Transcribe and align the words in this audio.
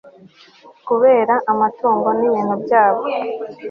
kubera 0.87 1.33
amatungo 1.51 2.09
n'ibintu 2.19 2.55
byabo 2.63 3.03